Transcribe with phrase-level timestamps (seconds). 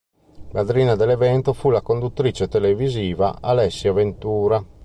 [0.53, 4.65] Madrina dell'evento fu la conduttrice televisiva Alessia Ventura.